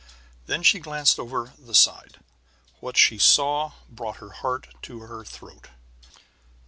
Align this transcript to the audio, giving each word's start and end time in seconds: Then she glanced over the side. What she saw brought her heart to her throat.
Then 0.47 0.63
she 0.63 0.79
glanced 0.79 1.19
over 1.19 1.53
the 1.59 1.75
side. 1.75 2.21
What 2.79 2.97
she 2.97 3.19
saw 3.19 3.73
brought 3.87 4.17
her 4.17 4.31
heart 4.31 4.67
to 4.81 5.01
her 5.01 5.23
throat. 5.23 5.67